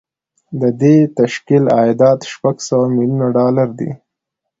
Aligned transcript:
د 0.61 0.61
دې 0.81 0.95
تشکیل 1.19 1.63
عایدات 1.77 2.19
شپږ 2.31 2.55
سوه 2.69 2.85
میلیونه 2.95 3.27
ډالر 3.35 3.69
دي 3.79 3.91